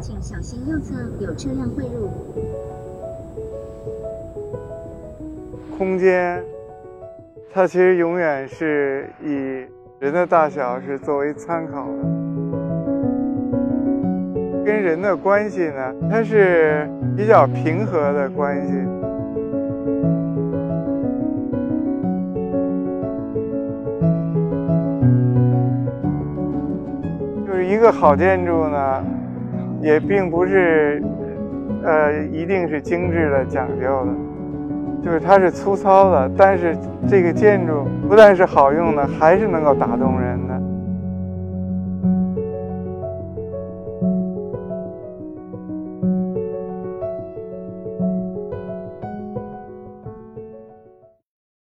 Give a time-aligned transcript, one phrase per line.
[0.00, 2.08] 请小心右侧有车辆汇入。
[5.76, 6.42] 空间，
[7.52, 9.66] 它其实永远是以
[9.98, 11.92] 人的大小是作为参考的。
[14.64, 18.72] 跟人的关系呢，它是比较平和的关系。
[27.46, 29.04] 就是一个好建筑呢，
[29.80, 31.02] 也并不是，
[31.82, 34.12] 呃，一定是精致的、讲究的，
[35.02, 36.76] 就是它是粗糙的，但是
[37.08, 40.60] 这个建筑不但是好用的，还是能够打动人的。